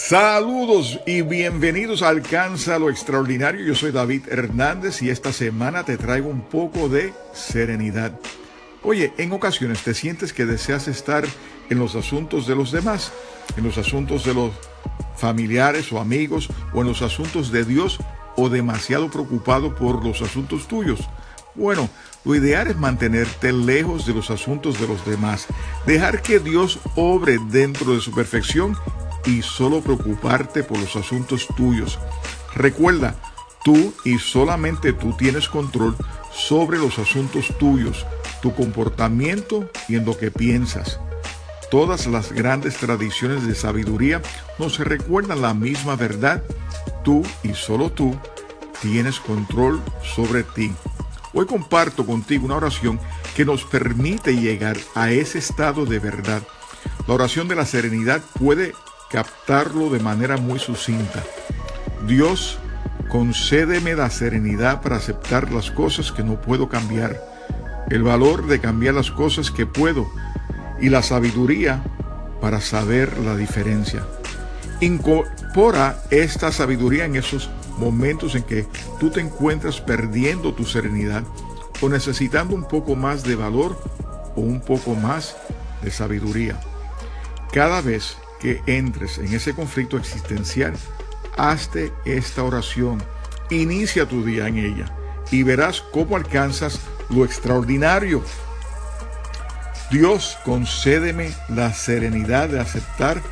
[0.00, 3.66] Saludos y bienvenidos a Alcanza lo Extraordinario.
[3.66, 8.12] Yo soy David Hernández y esta semana te traigo un poco de serenidad.
[8.84, 11.24] Oye, en ocasiones te sientes que deseas estar
[11.68, 13.12] en los asuntos de los demás,
[13.56, 14.52] en los asuntos de los
[15.16, 17.98] familiares o amigos o en los asuntos de Dios
[18.36, 21.00] o demasiado preocupado por los asuntos tuyos.
[21.56, 21.90] Bueno,
[22.24, 25.48] lo ideal es mantenerte lejos de los asuntos de los demás,
[25.86, 28.76] dejar que Dios obre dentro de su perfección
[29.28, 31.98] y solo preocuparte por los asuntos tuyos.
[32.54, 33.14] Recuerda,
[33.62, 35.94] tú y solamente tú tienes control
[36.32, 38.06] sobre los asuntos tuyos,
[38.40, 40.98] tu comportamiento y en lo que piensas.
[41.70, 44.22] Todas las grandes tradiciones de sabiduría
[44.58, 46.42] nos recuerdan la misma verdad.
[47.04, 48.16] Tú y solo tú
[48.80, 50.72] tienes control sobre ti.
[51.34, 52.98] Hoy comparto contigo una oración
[53.36, 56.42] que nos permite llegar a ese estado de verdad.
[57.06, 58.72] La oración de la serenidad puede
[59.10, 61.22] captarlo de manera muy sucinta.
[62.06, 62.58] Dios,
[63.08, 67.20] concédeme la serenidad para aceptar las cosas que no puedo cambiar,
[67.90, 70.06] el valor de cambiar las cosas que puedo
[70.80, 71.82] y la sabiduría
[72.40, 74.04] para saber la diferencia.
[74.80, 78.66] Incorpora esta sabiduría en esos momentos en que
[79.00, 81.24] tú te encuentras perdiendo tu serenidad
[81.80, 83.80] o necesitando un poco más de valor
[84.36, 85.36] o un poco más
[85.82, 86.60] de sabiduría.
[87.52, 90.74] Cada vez que entres en ese conflicto existencial,
[91.36, 93.02] hazte esta oración,
[93.50, 94.94] inicia tu día en ella
[95.30, 96.80] y verás cómo alcanzas
[97.10, 98.22] lo extraordinario.
[99.90, 103.22] Dios, concédeme la serenidad de aceptar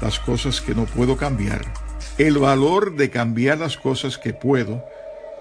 [0.00, 1.64] las cosas que no puedo cambiar,
[2.18, 4.84] el valor de cambiar las cosas que puedo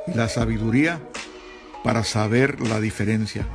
[0.08, 1.00] y la sabiduría
[1.84, 3.46] para saber la diferencia.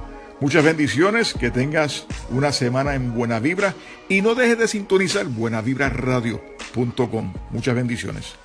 [0.41, 3.75] Muchas bendiciones, que tengas una semana en buena vibra
[4.09, 7.35] y no dejes de sintonizar buenavibraradio.com.
[7.51, 8.37] Muchas bendiciones.